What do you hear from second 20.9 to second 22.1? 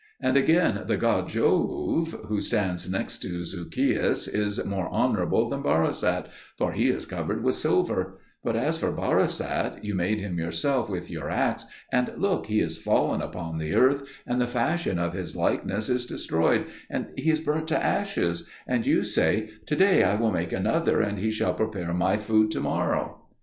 and he shall prepare